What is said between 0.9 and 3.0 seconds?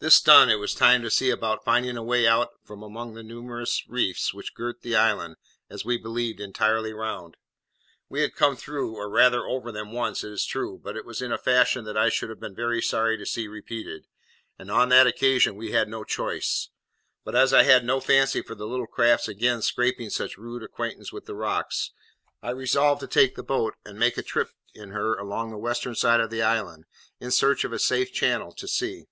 to see about finding a way out from